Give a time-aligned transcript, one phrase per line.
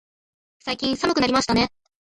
[0.57, 1.71] 最近寒くなりましたね。